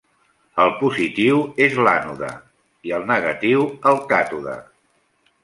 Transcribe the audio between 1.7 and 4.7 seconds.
l'ànode, i el negatiu el càtode.